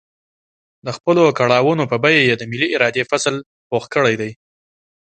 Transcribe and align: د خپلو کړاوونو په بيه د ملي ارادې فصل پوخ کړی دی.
د 0.85 0.87
خپلو 0.97 1.23
کړاوونو 1.39 1.83
په 1.91 1.97
بيه 2.03 2.35
د 2.37 2.43
ملي 2.51 2.67
ارادې 2.77 3.03
فصل 3.11 3.35
پوخ 3.69 3.83
کړی 3.95 4.15
دی. 4.21 4.31